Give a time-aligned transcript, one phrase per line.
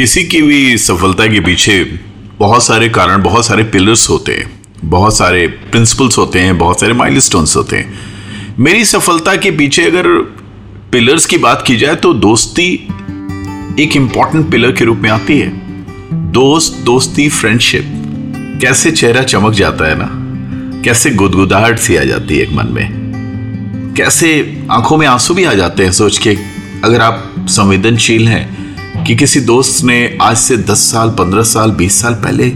[0.00, 2.00] किसी की भी सफलता के पीछे
[2.38, 6.92] बहुत सारे कारण, बहुत सारे पिलर्स होते हैं, बहुत सारे प्रिंसिपल्स होते हैं, बहुत सारे
[6.92, 7.98] माइलस्टोन्स होते हैं।
[8.58, 10.08] मेरी सफलता के पीछे अगर
[10.92, 12.88] पिलर्स की बात की जाए तो दोस्ती
[13.80, 15.48] एक इंपॉर्टेंट पिलर के रूप में आती है।
[16.32, 17.84] दोस्त, दोस्ती फ्रेंडशिप
[18.62, 20.10] कैसे चेहरा चमक जाता है ना?
[20.82, 22.88] कैसे गुदगुदाहट सी आ जाती है एक मन में?
[23.96, 26.38] कैसे आँखों में आँसू भी आ जाते हैं सोच के?
[26.84, 28.59] अगर आप संवेदनशील हैं
[29.06, 32.46] कि किसी दोस्त ने आज से दस साल, पंद्रह साल, बीस साल पहले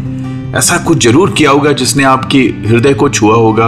[0.59, 3.65] ऐसा कुछ ज़रूर किया होगा जिसने आपके हृदय को छुआ होगा,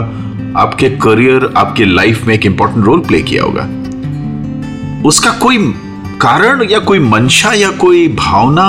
[0.57, 3.63] आपके करियर, आपके लाइफ में एक इंपॉर्टेंट रोल प्ले किया होगा।
[5.09, 5.59] उसका कोई
[6.21, 8.69] कारण या कोई मंशा या कोई भावना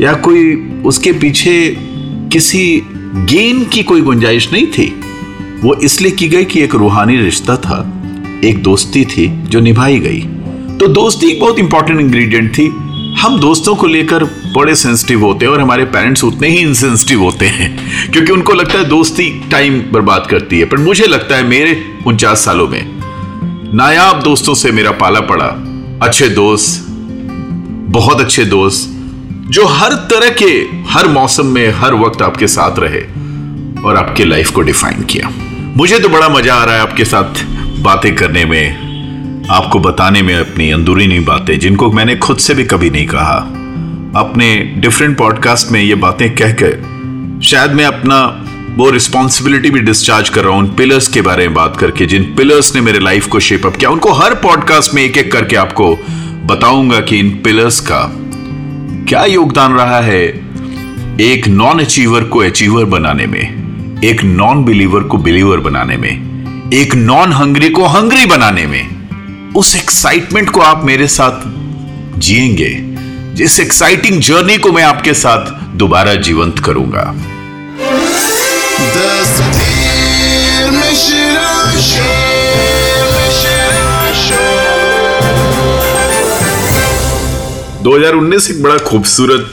[0.00, 0.54] या कोई
[0.86, 1.76] उसके पीछे
[2.32, 2.82] किसी
[3.14, 4.86] गेन की कोई गुंजाइश नहीं थी।
[5.62, 7.78] वो इसलिए की गई कि एक रूहानी रिश्ता था,
[8.44, 10.20] एक दोस्ती थी जो निभाई गई।
[10.78, 12.70] तो दोस्ती एक बहुत इंपॉर्टेंट इंग्रेडिएंट थी।
[13.18, 17.46] हम दोस्तों को लेकर बड़े सेंसिटिव होते हैं और हमारे पेरेंट्स उतने ही इनसेंसिटिव होते
[17.46, 21.74] हैं, क्योंकि उनको लगता है दोस्ती टाइम बर्बाद करती है। पर मुझे लगता है मेरे
[22.06, 22.80] उनचास सालों में
[23.74, 25.46] नायाब दोस्तों से मेरा पाला पड़ा।
[26.02, 26.86] अच्छे दोस्त,
[27.90, 28.88] बहुत अच्छे दोस्त,
[29.50, 30.52] जो हर तरह के,
[30.90, 33.00] हर मौसम में, हर वक्त आपके साथ रहे
[33.82, 35.30] और आपके लाइफ को डिफाइन किया।
[35.76, 37.44] मुझे तो बड़ा मज़ा आ रहा है आपके साथ
[37.80, 38.87] बातें करने में।
[39.50, 43.36] आपको बताने में अपनी अंदरूनी बातें, जिनको मैंने खुद से भी कभी नहीं कहा।
[44.16, 48.44] अपने डिफरेंट पॉडकास्ट में ये बातें कहकर, शायद मैं अपना
[48.76, 52.22] वो रिस्पॉन्सिबिलिटी भी डिस्चार्ज कर रहा हूँ उन पिलर्स के बारे में बात करके, जिन
[52.36, 55.56] पिलर्स ने मेरे लाइफ को शेप अप किया। उनको हर पॉडकास्ट में एक एक करके
[55.56, 55.94] आपको
[56.46, 58.02] बताऊँगा कि इन पिलर्स का
[59.08, 60.22] क्या योगदान रहा है
[61.20, 66.94] एक नॉन अचीवर को अचीवर बनाने में, एक नॉन बिलीवर को बिलीवर बनाने में, एक
[66.94, 68.97] नॉन हंग्री को हंग्री बनाने में।
[69.56, 71.42] उस एक्साइटमेंट को आप मेरे साथ
[72.18, 72.68] जिएँगे
[73.34, 77.14] जिस एक्साइटिंग जर्नी को मैं आपके साथ दोबारा जीवंत करूँगा।
[87.82, 89.52] 2019 एक बड़ा खूबसूरत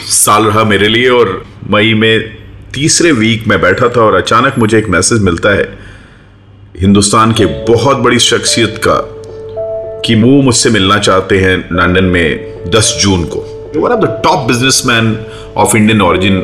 [0.00, 2.36] साल रहा मेरे लिए और मई में
[2.74, 5.78] तीसरे वीक में बैठा था और अचानक मुझे एक मैसेज मिलता है।
[6.80, 9.13] हिंदुस्तान के बहुत बड़ी शख्सियत का
[10.04, 13.38] कि वो मुझसे मिलना चाहते हैं लंदन में 10 जून को।
[13.76, 15.16] One of the top businessman
[15.56, 16.36] of Indian origin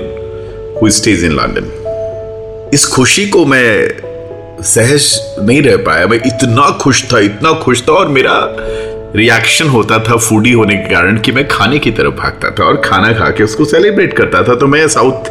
[0.82, 5.04] who stays in London इस खुशी को मैं सहज
[5.40, 8.34] नहीं रह पाया। मैं इतना खुश था, इतना खुश था और मेरा
[9.16, 12.80] रिएक्शन होता था फूडी होने के कारण कि मैं खाने की तरफ़ भागता था और
[12.84, 15.30] खाना खा के उसको सेलिब्रेट करता था। तो मैं साउथ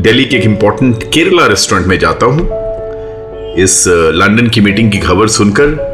[0.00, 2.48] दिल्ली के एक इंपॉर्टेंट केरला रेस्टोरेंट में जाता हूँ।
[3.58, 5.89] इस लंदन की मीटिंग की खबर सुनकर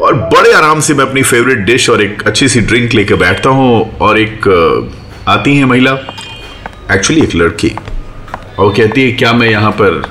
[0.00, 3.50] और बड़े आराम से मैं अपनी फेवरेट डिश और एक अच्छी सी ड्रिंक लेकर बैठता
[3.50, 4.48] हूँ और एक
[5.28, 5.92] आती है महिला।
[6.92, 7.72] एक्चुअली एक लड़की।
[8.58, 10.02] और कहती है, क्या मैं यहाँ पर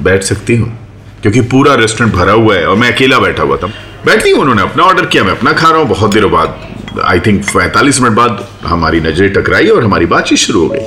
[0.00, 0.78] बैठ सकती हूँ?
[1.22, 3.66] क्योंकि पूरा रेस्टोरेंट भरा हुआ है और मैं अकेला बैठा हुआ था।
[4.06, 6.66] बैठती हूँ उन्होंने, अपना ऑर्डर किया, मैं अपना खा रहा हूँ। बहुत देरों बाद
[7.04, 10.78] आई थिंक पैंतालीस मिनट बाद हमारी नज़रें टकराई और हमारी बातचीत शुरू हो गई।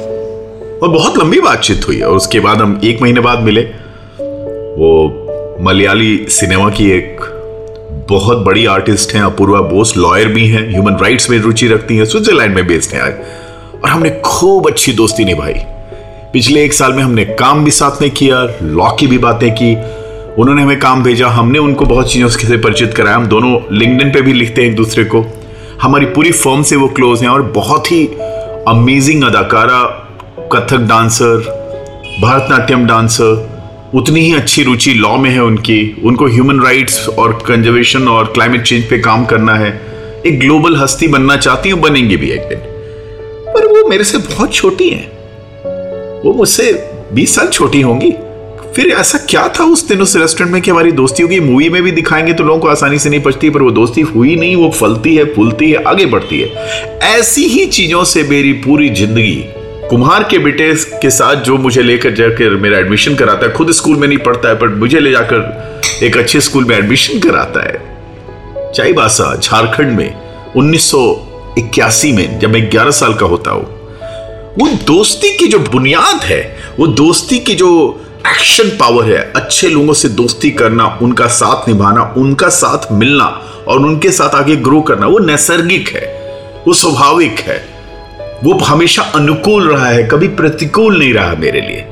[0.80, 3.62] और बहुत लंबी बातचीत हुई और उसके बाद हम एक महीने बाद मिले।
[4.80, 7.36] वो मलयाली सिनेमा की एक
[8.10, 12.06] बहुत बड़ी आर्टिस्ट हैं, अपूर्वा बोस लॉयर भी हैं ह्यूमन राइट्स में रुचि रखती हैं
[12.06, 13.40] स्विट्जरलैंड में बेस्ड हैं।
[13.84, 15.54] और हमने खूब अच्छी दोस्ती निभाई।
[16.34, 19.76] पिछले एक साल में हमने काम भी साथ में किया लॉ की भी बातें की।
[20.42, 24.22] उन्होंने हमें काम भेजा, हमने उनको बहुत चीज़ों से परिचित कराया। हम दोनों लिंकडिन पे
[24.22, 25.26] भी लिखते हैं एक दूसरे को।
[25.82, 28.06] हमारी पूरी फॉर्म से वो क्लोज हैं और बहुत ही
[28.68, 29.84] अमेजिंग अदाकारा,
[30.54, 31.38] कथक डांसर
[32.22, 33.49] भरतनाट्यम डांसर
[33.96, 38.62] उतनी ही अच्छी रुचि लॉ में है उनकी। उनको ह्यूमन राइट्स और कंजर्वेशन और क्लाइमेट
[38.62, 39.82] चेंज पे काम करना है।
[40.26, 42.58] एक ग्लोबल हस्ती बनना चाहती हूँ बनेंगे भी एक दिन।
[43.54, 45.08] पर वो मेरे से बहुत छोटी हैं।
[46.24, 46.72] वो मुझसे
[47.14, 48.12] बीस साल छोटी होंगी।
[48.76, 51.40] फिर ऐसा क्या था उस दिन उस रेस्टोरेंट में कि हमारी दोस्ती होगी?
[51.40, 54.36] मूवी में भी दिखाएँगे तो लोगों को आसानी से नहीं पचती, पर वो दोस्ती हुई
[54.36, 56.48] नहीं। वो फलती है, फूलती है, आगे बढ़ती है।
[57.02, 59.46] ऐसी ही चीज़ों से मेरी पूरी ज़िंदगी
[59.90, 63.96] कुम्हार के बेटे के साथ जो मुझे लेकर जाकर मेरा एडमिशन कराता है, खुद स्कूल
[63.96, 68.74] में नहीं पढ़ता है पर मुझे ले जाकर एक अच्छे स्कूल में एडमिशन कराता है।
[68.74, 70.16] चाईबासा झारखंड में,
[70.56, 71.02] उन्नीस सौ
[71.58, 73.64] इक्यासी में, जब मैं ग्यारह साल का होता हूँ,
[74.60, 79.94] वो दोस्ती की जो बुनियाद है, वो दोस्ती की जो एक्शन पावर है, अच्छे लोगों
[79.94, 83.26] से दोस्ती करना, उनका साथ निभाना, उनका साथ मिलना
[83.68, 86.06] और उनके साथ आगे ग्रो करना, वो नैसर्गिक है,
[86.68, 87.69] वो स्वाभाविक है।
[88.44, 91.86] वो हमेशा अनुकूल रहा है, कभी प्रतिकूल नहीं रहा मेरे लिए।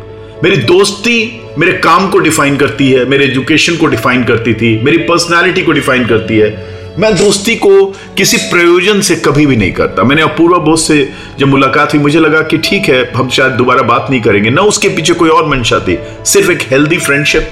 [0.43, 4.97] मेरी दोस्ती मेरे काम को डिफाइन करती है, मेरे एजुकेशन को डिफाइन करती थी, मेरी
[4.97, 7.85] पर्सनालिटी को डिफाइन करती है। मैं दोस्ती को
[8.17, 11.09] किसी प्रयोजन से कभी भी नहीं करता। मैंने अपूर्वा बोस से
[11.39, 14.61] जब मुलाकात हुई, मुझे लगा कि ठीक है, हम शायद दोबारा बात नहीं करेंगे। ना
[14.61, 17.49] उसके पीछे कोई और मंशा थी, सिर्फ़ एक हेल्दी फ्रेंडशिप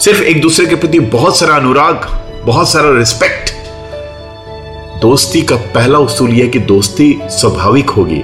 [0.00, 2.08] सिर्फ़ एक दूसरे के प्रति बहुत सारा अनुराग,
[2.46, 3.50] बहुत सारा रिस्पेक्ट
[5.04, 8.20] दोस्ती का पहला उसूल यह कि दोस्ती स्वाभाविक होगी।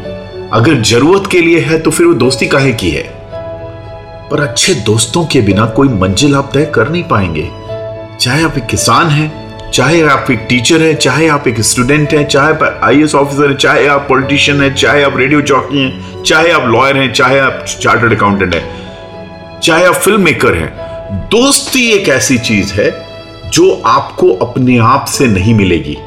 [0.53, 3.03] अगर ज़रूरत के लिए है तो फिर वो दोस्ती काहे की है?
[4.31, 7.49] पर अच्छे दोस्तों के बिना कोई मंजिल आप तय कर नहीं पाएँगे।
[8.21, 12.27] चाहे आप एक किसान हैं, चाहे आप एक टीचर हैं, चाहे आप एक स्टूडेंट हैं,
[12.29, 16.51] चाहे आप आई ऑफिसर हैं, चाहे आप पॉलिटिशियन हैं, चाहे आप रेडियो चौकी हैं, चाहे
[16.51, 20.75] आप लॉयर हैं, चाहे आप चार्टर्ड अकाउंटेंट हैं, चाहे आप फ़िल्म मेकर हैं,
[21.31, 22.93] दोस्ती एक ऐसी चीज़ है
[23.51, 25.99] जो आपको अपने आप से नहीं मिलेगी।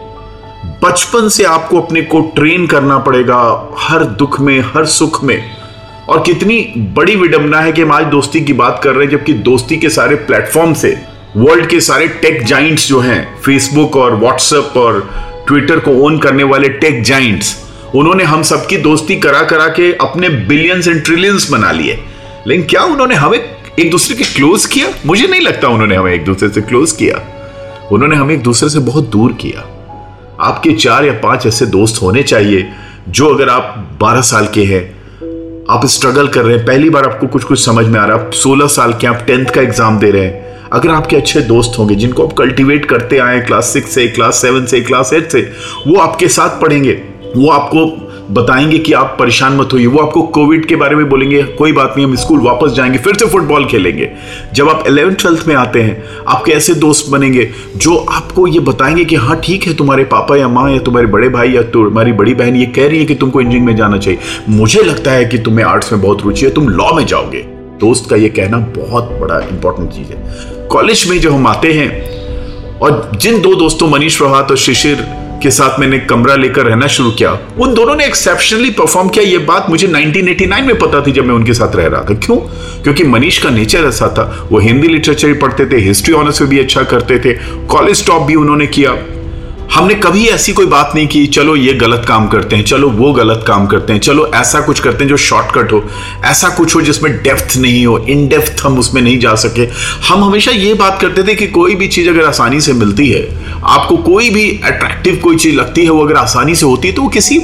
[0.84, 5.52] बचपन से आपको अपने को ट्रेन करना पड़ेगा, हर दुख में, हर सुख में।
[6.10, 9.34] और कितनी बड़ी विडंबना है कि हम आज दोस्ती की बात कर रहे हैं, जबकि
[9.34, 10.98] दोस्ती के सारे प्लेटफॉर्म से
[11.38, 15.10] वर्ल्ड के सारे टेक जाइंट्स जो हैं फेसबुक और व्हाट्सएप और
[15.48, 17.66] ट्विटर को ओन करने वाले टेक जाइंट्स
[17.96, 22.00] उन्होंने हम सबकी दोस्ती करा करा के अपने बिलियंस एंड ट्रिलियंस बना लिए।
[22.48, 23.40] लेकिन क्या उन्होंने हमें
[23.80, 24.88] एक दूसरे के क्लोज किया?
[25.06, 27.22] मुझे नहीं लगता उन्होंने हमें एक दूसरे से क्लोज किया।
[27.92, 29.73] उन्होंने हमें एक दूसरे से बहुत दूर किया।
[30.44, 32.68] आपके चार या पाँच ऐसे दोस्त होने चाहिए,
[33.10, 34.84] जो अगर आप बारह साल के हैं,
[35.70, 38.26] आप स्ट्रगल कर रहे हैं, पहली बार आपको कुछ कुछ समझ में आ रहा है,
[38.26, 41.80] आप सोलह साल के आप टेंथ का एग्ज़ाम दे रहे हैं, अगर आपके अच्छे दोस्त
[41.80, 45.42] होंगे, जिनको आप कल्टीवेट करते आए क्लास सिक्स से क्लास सेवन से क्लास एट से,
[45.88, 46.94] वो आपके साथ पढ़ेंगे,
[47.36, 51.44] वो आपको बताएँगे कि आप परेशान मत होइए। वो आपको कोविड के बारे में बोलेंगे,
[51.44, 54.10] कोई बात नहीं, हम स्कूल वापस जाएँगे, फिर से फुटबॉल खेलेंगे।
[54.54, 59.06] जब आप इलेवन ट्वेल्थ में आते हैं, आपके ऐसे दोस्त बनेंगे, जो आपको ये बताएँगे
[59.06, 62.34] कि हाँ ठीक है, तुम्हारे पापा या माँ या तुम्हारे बड़े भाई या तुम्हारी बड़ी
[62.34, 65.38] बहन ये कह रही है कि तुमको इंजीनियरिंग में जाना चाहिए। मुझे लगता है कि
[65.38, 67.46] तुम्हें आर्ट्स में बहुत रुचि है, तुम लॉ में जाओगे।
[67.80, 72.24] दोस्त का ये कहना बहुत बड़ा इंपॉर्टेंट चीज़ है। कॉलेज में जब हम आते हैं,
[72.80, 77.12] और जिन दो दोस्तों, मनीष प्रभात और शिशिर के साथ मैंने कमरा लेकर रहना शुरू
[77.12, 81.26] किया। उन दोनों ने एक्सेप्शनली परफॉर्म किया। ये बात मुझे 1989 में पता थी जब
[81.26, 82.38] मैं उनके साथ रह रहा था। क्यों?
[82.84, 86.50] क्योंकि मनीष का नेचर ऐसा था। वो हिंदी लिटरेचर भी पढ़ते थे हिस्ट्री ऑनर्स में
[86.50, 87.34] भी अच्छा करते थे।
[87.68, 88.98] कॉलेज टॉप भी उन्होंने किया।
[89.74, 93.12] हमने कभी ऐसी कोई बात नहीं की, चलो ये गलत काम करते हैं, चलो वो
[93.14, 95.84] गलत काम करते हैं, चलो ऐसा कुछ करते हैं जो शॉर्टकट हो,
[96.26, 99.68] ऐसा कुछ हो जिसमें डेप्थ नहीं हो इन डेप्थ हम उसमें नहीं जा सके।
[100.08, 103.28] हम हमेशा ये बात करते थे कि कोई भी चीज़ अगर आसानी से मिलती है,
[103.64, 107.02] आपको कोई भी अट्रैक्टिव कोई चीज़ लगती है, वो अगर आसानी से होती है तो
[107.02, 107.40] वो किसी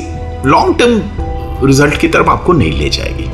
[0.46, 3.30] लॉन्ग टर्म रिज़ल्ट की तरफ़ आपको नहीं ले जाएगी।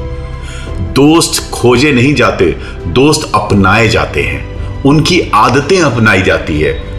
[0.93, 2.55] दोस्त खोजे नहीं जाते,
[2.87, 6.94] दोस्त अपनाए जाते हैं, उनकी आदतें अपनाई जाती है।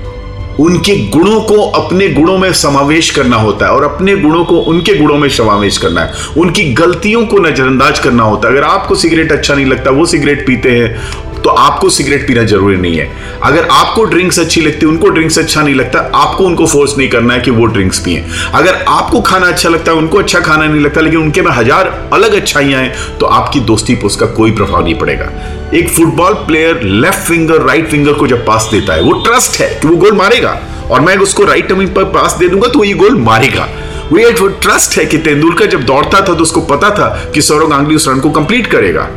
[0.60, 4.94] उनके गुणों को अपने गुणों में समावेश करना होता है और अपने गुणों को उनके
[4.94, 9.32] गुणों में समावेश करना है। उनकी गलतियों को नजरअंदाज करना होता है। अगर आपको सिगरेट
[9.32, 11.00] अच्छा नहीं लगता, वो सिगरेट पीते हैं
[11.46, 13.08] तो आपको सिगरेट पीना ज़रूरी नहीं है।
[13.44, 17.08] अगर आपको ड्रिंक्स अच्छी लगती है, उनको ड्रिंक्स अच्छा नहीं लगता, आपको उनको फोर्स नहीं
[17.08, 20.64] करना है कि वो ड्रिंक्स पिए। अगर आपको खाना अच्छा लगता है, उनको अच्छा खाना
[20.64, 24.52] नहीं लगता, लेकिन उनके में हज़ार अलग अच्छाइयाँ हैं तो आपकी दोस्ती पर उसका कोई
[24.52, 25.30] प्रभाव नहीं पड़ेगा।
[25.74, 29.68] एक football player left finger right finger को जब पास देता है, वो ट्रस्ट है
[29.72, 30.58] कि वो गोल मारेगा।
[30.90, 33.68] और मैं उसको राइट टर्मिंग पर पास दे दूँगा तो ये गोल मारेगा।
[34.12, 37.68] वो एक ट्रस्ट है कि तेंदुलकर जब दौड़ता था तो उसको पता था कि सौरव
[37.68, 39.08] गांगली उस रन को कंप्लीट करेगा।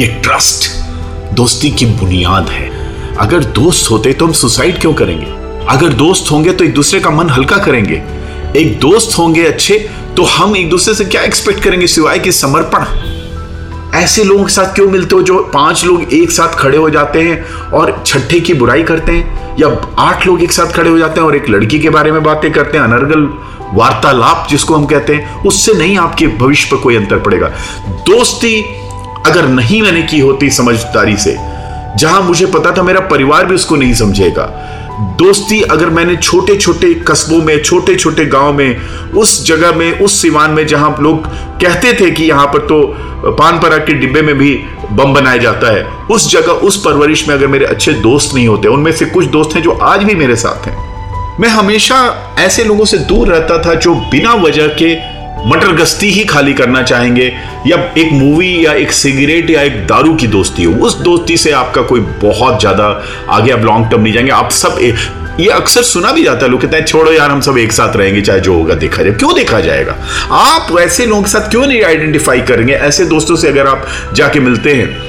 [0.00, 0.68] ये ट्रस्ट
[1.34, 2.68] दोस्ती की बुनियाद है।
[3.16, 5.26] अगर दोस्त होते तो हम सुसाइड क्यों करेंगे?
[5.68, 8.02] अगर दोस्त होंगे तो एक दूसरे का मन हल्का करेंगे।
[8.56, 9.78] एक दोस्त होंगे अच्छे
[10.16, 12.84] तो हम एक दूसरे से क्या एक्सपेक्ट करेंगे सिवाय कि समर्पण?
[13.94, 17.22] ऐसे लोगों के साथ क्यों मिलते हो जो पाँच लोग एक साथ खड़े हो जाते
[17.22, 19.56] हैं और छठे की बुराई करते हैं?
[19.58, 22.22] या आठ लोग एक साथ खड़े हो जाते हैं और एक लड़की के बारे में
[22.22, 23.28] बातें करते हैं, अनर्गल
[23.74, 27.48] वार्तालाप जिसको हम कहते हैं, उससे नहीं आपके भविष्य पर कोई अंतर पड़ेगा।
[27.88, 28.62] दोस्ती
[29.26, 31.36] अगर नहीं मैंने की होती समझदारी से,
[31.96, 34.46] जहाँ मुझे पता था मेरा परिवार भी उसको नहीं समझेगा।
[35.18, 38.76] दोस्ती अगर मैंने छोटे छोटे कस्बों में छोटे छोटे गाँव में,
[39.10, 41.26] उस जगह में, उस सिवान में जहाँ लोग
[41.60, 42.82] कहते थे कि यहाँ पर तो
[43.32, 44.54] पान पराग के डिब्बे में भी
[44.92, 48.68] बम बनाया जाता है, उस जगह, उस परवरिश में अगर मेरे अच्छे दोस्त नहीं होते,
[48.68, 51.96] उनमें से कुछ दोस्त हैं जो आज भी मेरे साथ हैं। मैं हमेशा
[52.38, 54.94] ऐसे लोगों से दूर रहता था जो बिना वजह के
[55.46, 57.26] मटर गश्ती ही खाली करना चाहेंगे
[57.66, 61.50] या एक मूवी या एक सिगरेट या एक दारू की दोस्ती हो उस दोस्ती से
[61.50, 62.86] आपका कोई बहुत ज़्यादा
[63.30, 64.94] आगे आप लॉन्ग टर्म नहीं जाएँगे। आप सब ए,
[65.40, 67.96] ये अक्सर सुना भी जाता है लोग कहते हैं छोड़ो यार हम सब एक साथ
[67.96, 69.96] रहेंगे चाहे जो होगा देखा जाए। क्यों देखा जाएगा?
[70.32, 72.72] आप वैसे लोगों के साथ क्यों नहीं आइडेंटिफाई करेंगे?
[72.72, 75.08] ऐसे दोस्तों से अगर आप जाके मिलते हैं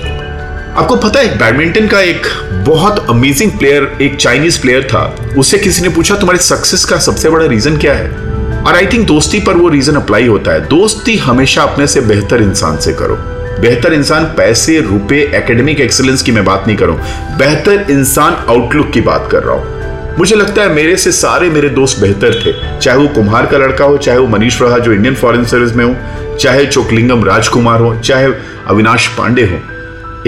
[0.71, 2.27] आपको पता है बैडमिंटन का एक
[2.67, 5.05] बहुत अमेजिंग प्लेयर एक चाइनीज़ प्लेयर था
[5.37, 8.30] उससे किसी ने पूछा तुम्हारे सक्सेस का सबसे बड़ा रीजन क्या है?
[8.67, 12.41] और आई थिंक दोस्ती पर वो रीजन अप्लाई होता है। दोस्ती हमेशा अपने से बेहतर
[12.41, 13.15] इंसान से करो।
[13.61, 18.33] बेहतर इंसान पैसे, रुपए एकेडमिक एक्सेलेंस की मैं बात नहीं कर। रहा हूँ बेहतर इंसान
[18.49, 22.33] आउटलुक की बात कर रहा हूँ। मुझे लगता है मेरे से सारे मेरे दोस्त बेहतर
[22.35, 25.75] थे। चाहे वो कुम्हार का लड़का हो, चाहे वो मनीष रहा जो इंडियन फॉरेन सर्विस
[25.75, 25.95] में हो,
[26.37, 28.27] चाहे चोकलिंगम राजकुमार हो, चाहे
[28.67, 29.59] अविनाश पांडे हो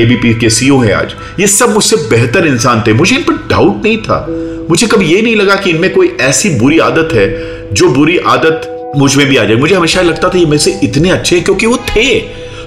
[0.02, 3.84] एबीपी के सीईओ है आज। ये सब मुझसे बेहतर इंसान थे। मुझे इन पर डाउट
[3.84, 4.26] नहीं था।
[4.70, 7.28] मुझे कभी ये नहीं लगा कि इनमें कोई ऐसी बुरी आदत है
[7.74, 11.10] जो बुरी आदत मुझमें भी आ जाए। मुझे हमेशा लगता था ये मेरे से इतने
[11.10, 12.20] अच्छे हैं क्योंकि वो थे।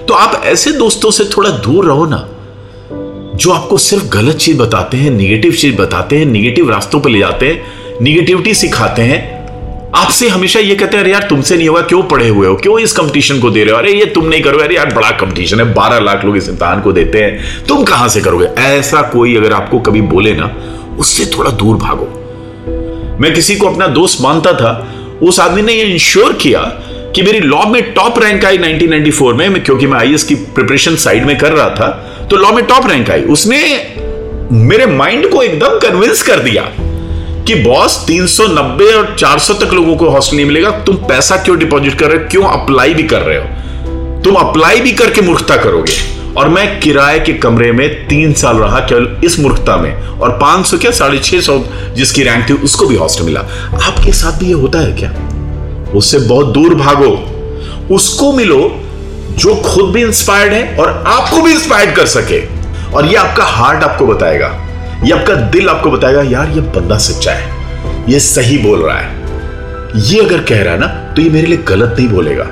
[0.07, 2.27] तो आप ऐसे दोस्तों से थोड़ा दूर रहो ना,
[3.35, 7.19] जो आपको सिर्फ़ गलत चीज़ बताते हैं निगेटिव चीज़ बताते हैं निगेटिव रास्तों पर ले
[7.19, 11.81] जाते हैं निगेटिविटी सिखाते हैं, आपसे हमेशा ये कहते हैं, अरे यार, तुमसे नहीं होगा,
[11.81, 12.55] क्यों पढ़े हुए हो?
[12.55, 13.77] क्यों इस कंपटीशन को दे रहे हो?
[13.77, 16.81] अरे, ये तुम नहीं करोगे अरे यार, बड़ा कंपटीशन है, बारह लाख लोग इस इम्तहान
[16.81, 18.45] को देते हैं। तुम कहाँ से करोगे?
[18.45, 20.55] ऐसा कोई अगर आपको कभी बोले ना,
[20.99, 25.83] उससे थोड़ा दूर भागो। मैं किसी को अपना दोस्त मानता था उस आदमी ने ये
[25.83, 26.59] इंश्योर किया
[27.15, 31.25] कि मेरी लॉ में टॉप रैंक आई 1994 में क्योंकि मैं आई की प्रिपरेशन साइड
[31.25, 31.87] में कर रहा था
[32.31, 33.87] तो लॉ में टॉप रैंक आई। उसने
[34.51, 36.71] मेरे माइंड को एकदम कन्विंस कर दिया
[37.47, 41.93] कि बॉस 390 और 400 तक लोगों को हॉस्टल नहीं मिलेगा। तुम पैसा क्यों डिपॉजिट
[41.93, 42.25] कर रहे हो?
[42.31, 43.45] क्यों अप्लाई भी कर रहे हो?
[44.21, 48.79] तुम अप्लाई भी करके मूर्खता करोगे। और मैं किराए के कमरे में तीन साल रहा
[48.79, 51.59] केवल इस मूर्खता में। और पाँच सौ क्या, साढ़े छह सौ
[51.93, 53.39] जिसकी रैंक थी, उसको भी हॉस्टल मिला।
[53.83, 55.11] आपके साथ भी ये होता है क्या?
[55.91, 57.33] उससे बहुत दूर भागो।
[57.95, 58.81] उसको मिलो
[59.31, 62.39] जो खुद भी इंस्पायर्ड है और आपको भी इंस्पायर्ड कर सके।
[62.93, 64.47] और ये आपका हार्ट आपको बताएगा।
[65.03, 67.51] ये आपका दिल आपको बताएगा, यार, ये बंदा सच्चा है।
[68.09, 69.17] ये सही बोल रहा है।
[69.95, 72.43] ये अगर कह रहा है ना तो ये मेरे लिए गलत नहीं बोलेगा।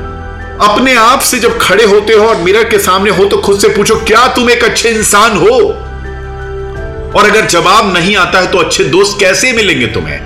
[0.62, 3.68] अपने आप से जब खड़े होते हो और मिरर के सामने हो तो खुद से
[3.68, 5.58] पूछो, क्या तुम एक अच्छे इंसान हो?
[7.12, 10.20] और अगर जवाब नहीं आता है तो अच्छे दोस्त कैसे मिलेंगे तुम्हें?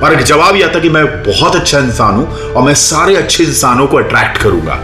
[0.00, 3.44] और अगर जवाब यह आता कि मैं बहुत अच्छा इंसान हूँ और मैं सारे अच्छे
[3.44, 4.74] इंसानों को अट्रैक्ट करूँगा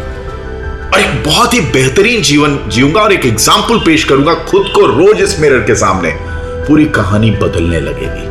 [0.93, 5.21] और एक बहुत ही बेहतरीन जीवन जीऊँगा और एक एग्ज़ाम्पल पेश करूँगा खुद को रोज
[5.21, 6.15] इस मिरर के सामने,
[6.67, 8.29] पूरी कहानी बदलने लगेगी।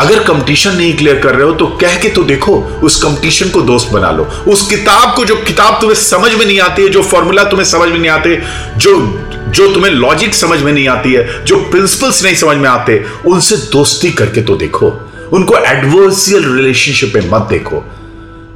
[0.00, 3.60] अगर कंपटीशन नहीं क्लियर कर रहे हो तो कह के तो देखो, उस कंपटीशन को
[3.60, 7.02] दोस्त बना लो। उस किताब को जो किताब तुम्हें समझ में नहीं आती है, जो
[7.02, 8.42] फॉर्मूला तुम्हें समझ में नहीं आते,
[8.76, 13.04] जो जो तुम्हें लॉजिक समझ में नहीं आती है, जो प्रिंसिपल्स नहीं समझ में आते,
[13.26, 14.92] उनसे दोस्ती करके तो देखो।
[15.32, 17.84] उनको एडवर्सियल रिलेशनशिप में मत देखो।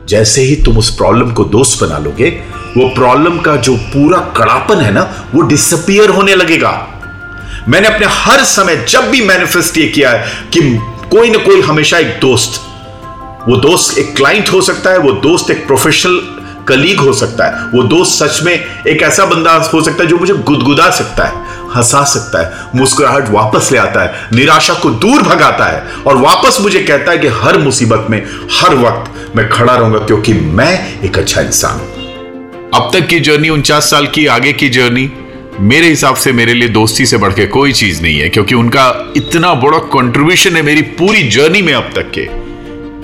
[0.08, 2.30] जैसे ही तुम उस प्रॉब्लम को दोस्त बना लोगे,
[2.76, 6.88] वो प्रॉब्लम का जो पूरा कड़ापन है ना, वो डिसअपियर होने लगेगा।
[7.68, 10.60] मैंने अपने हर समय जब भी मैनिफेस्ट ये किया है कि
[11.12, 12.60] कोई ना कोई हमेशा एक दोस्त।
[13.48, 16.20] वो दोस्त एक क्लाइंट हो सकता है, वो दोस्त एक प्रोफेशनल
[16.68, 20.18] कलीग हो सकता है। वो दोस्त सच में एक ऐसा बंदा हो सकता है जो
[20.18, 25.22] मुझे गुदगुदा सकता है, हंसा सकता है, मुस्कुराहट वापस ले आता है, निराशा को दूर
[25.22, 29.74] भगाता है और वापस मुझे कहता है कि हर मुसीबत में, हर वक्त मैं खड़ा
[29.76, 34.52] रहूँगा क्योंकि मैं एक अच्छा इंसान हूँ। अब तक की जर्नी उनचास साल की आगे
[34.52, 35.10] की जर्नी
[35.52, 39.12] मेरे हिसाब से मेरे लिए दोस्ती से बढ़ के कोई चीज़ नहीं है, क्योंकि उनका
[39.16, 42.26] इतना बड़ा कंट्रीब्यूशन है मेरी पूरी जर्नी में अब तक के,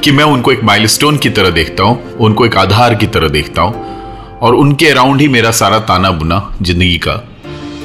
[0.00, 3.62] कि मैं उनको एक माइलस्टोन की तरह देखता हूँ, उनको एक आधार की तरह देखता
[3.62, 7.22] हूँ, और उनके अराउंड ही मेरा सारा ताना बुना ज़िंदगी का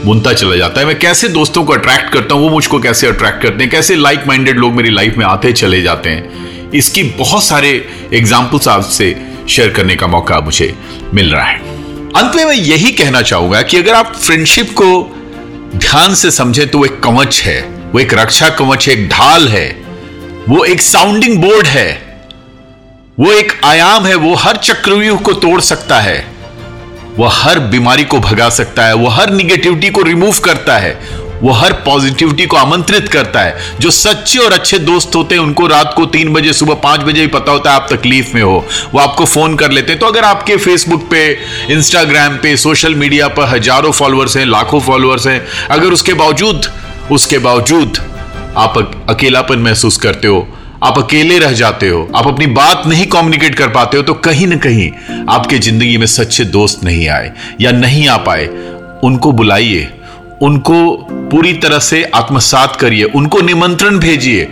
[0.06, 3.42] बुनता चला जाता है। मैं कैसे दोस्तों को अट्रैक्ट करता हूँ, वो मुझको कैसे अट्रैक्ट
[3.44, 7.44] करते हैं, कैसे लाइक माइंडेड लोग मेरी लाइफ में आते चले जाते हैं, इसकी बहुत
[7.44, 7.70] सारे
[8.14, 9.16] एग्जाम्पल्स आपसे
[9.50, 10.74] शेयर करने का मौका मुझे
[11.14, 11.73] मिल रहा है।
[12.18, 14.86] अंत में मैं यही कहना चाहूँगा कि अगर आप फ्रेंडशिप को
[15.76, 17.62] ध्यान से समझे तो एक कवच है,
[17.94, 19.68] वो एक रक्षा कवच है, एक ढाल है,
[20.50, 21.92] वो एक साउंडिंग बोर्ड है,
[23.20, 26.20] वो एक आयाम है, वो हर चक्रव्यूह को तोड़ सकता है,
[27.18, 30.94] वो हर बीमारी को भगा सकता है, वो हर निगेटिविटी को रिमूव करता है
[31.44, 35.68] वो हर पॉजिटिविटी को आमंत्रित करता है। जो सच्चे और अच्छे दोस्त होते हैं, उनको
[35.68, 38.66] रात को तीन बजे, सुबह पाँच बजे ही पता होता है आप तकलीफ़ में हो।
[38.94, 41.26] वो आपको फ़ोन कर लेते हैं। तो अगर आपके फेसबुक पे
[41.72, 46.72] इंस्टाग्राम पे सोशल मीडिया पर हज़ारों फॉलोअर्स हैं, लाखों फॉलोअर्स हैं, अगर उसके बावजूद
[47.12, 47.98] उसके बावजूद
[48.58, 48.78] आप
[49.10, 50.48] अकेलापन महसूस करते हो,
[50.84, 54.48] आप अकेले रह जाते हो, आप अपनी बात नहीं कम्युनिकेट कर पाते हो तो कहीं
[54.48, 54.90] ना कहीं
[55.30, 57.32] आपके ज़िंदगी में सच्चे दोस्त नहीं आए
[57.62, 58.46] या नहीं आ पाए।
[59.04, 59.88] उनको बुलाइए।
[60.44, 60.92] उनको
[61.32, 64.48] पूरी तरह से आत्मसात करिए, उनको निमंत्रण भेजिए,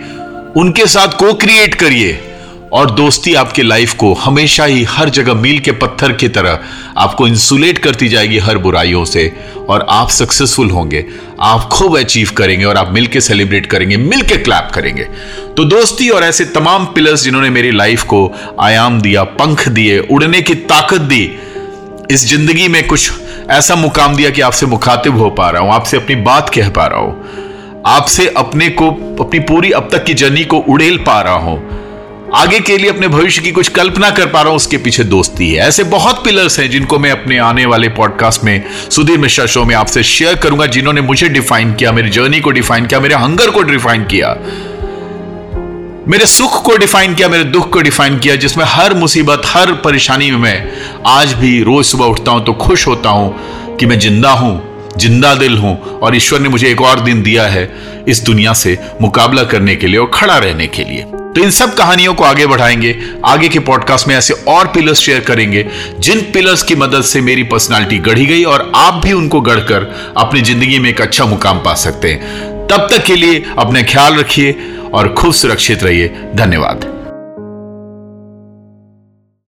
[0.56, 2.20] उनके साथ को क्रिएट करिए।
[2.72, 6.60] और दोस्ती आपके लाइफ को हमेशा ही हर जगह मील के पत्थर की तरह
[6.98, 9.26] आपको इंसुलेट करती जाएगी हर बुराइयों से।
[9.68, 11.04] और आप सक्सेसफुल होंगे,
[11.40, 15.04] आप खूब अचीव करेंगे और आप मिलके सेलिब्रेट करेंगे, मिलके क्लैप करेंगे।
[15.56, 18.20] तो दोस्ती और ऐसे तमाम पिलर्स जिन्होंने मेरी लाइफ को
[18.60, 21.24] आयाम दिया, पंख दिए, उड़ने की ताकत दी,
[22.10, 23.10] इस ज़िंदगी में कुछ
[23.50, 26.86] ऐसा मुकाम दिया कि आपसे मुखातिब हो पा रहा हूँ, आपसे अपनी बात कह पा
[26.86, 31.34] रहा हूँ। आपसे अपने को, अपनी पूरी अब तक की जर्नी को उड़ेल पा रहा
[31.34, 35.04] हूँ। आगे के लिए अपने भविष्य की कुछ कल्पना कर पा रहा हूँ, उसके पीछे
[35.04, 39.46] दोस्ती है। ऐसे बहुत पिलर्स हैं जिनको मैं अपने आने वाले पॉडकास्ट में, सुधीर मिश्रा
[39.46, 43.14] शो में आपसे शेयर करूँगा, जिन्होंने मुझे डिफाइन किया, मेरी जर्नी को डिफाइन किया, मेरे
[43.14, 44.36] हंगर को डिफाइन किया।
[46.08, 50.30] मेरे सुख को डिफाइन किया, मेरे दुख को डिफाइन किया, जिसमें हर मुसीबत, हर परेशानी
[50.30, 50.72] में मैं
[51.06, 55.34] आज भी रोज सुबह उठता हूँ तो खुश होता हूँ कि मैं ज़िंदा हूँ, ज़िंदा
[55.34, 57.70] दिल हूँ और ईश्वर ने मुझे एक और दिन दिया है
[58.08, 61.74] इस दुनिया से मुकाबला करने के लिए और खड़ा रहने के लिए। तो इन सब
[61.74, 65.66] कहानियों को आगे बढ़ाएँगे, आगे के पॉडकास्ट में ऐसे और पिलर्स शेयर करेंगे,
[65.98, 70.40] जिन पिलर्स की मदद से मेरी पर्सनालिटी गढ़ी गई और आप भी उनको गढ़कर अपनी
[70.40, 74.52] ज़िंदगी में एक अच्छा मुकाम पा सकते हैं। तब तक के लिए अपने ख्याल रखिए
[74.94, 77.01] और खूब सुरक्षित रहिए। धन्यवाद।